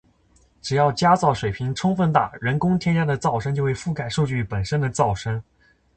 [0.63, 5.39] 只要加噪水平充分大，人工添加的噪声就会覆盖数据本身的噪声